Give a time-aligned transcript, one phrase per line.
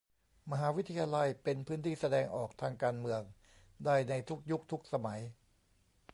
[0.51, 3.21] มหาวิทยาลัยเป็นพื้นที่แสดงออกทางการเมือง
[3.85, 5.21] ได้ในทุกยุคทุกสมัย